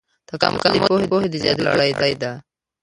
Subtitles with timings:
[0.29, 0.77] تکامل د
[1.09, 2.31] پوهې د زیاتېدو لړۍ ده.